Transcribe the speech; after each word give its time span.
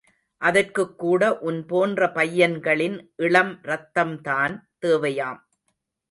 அதற்குக் 0.41 0.97
கூட 0.97 1.39
உன் 1.39 1.65
போன்ற 1.65 2.05
பையன்களின் 2.05 2.97
இளம் 3.15 3.59
ரத்தம்தான் 3.61 4.55
தேவையாம். 4.81 5.39